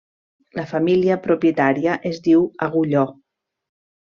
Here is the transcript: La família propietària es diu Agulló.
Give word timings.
La 0.59 0.63
família 0.71 1.17
propietària 1.27 1.99
es 2.13 2.25
diu 2.29 2.49
Agulló. 2.69 3.05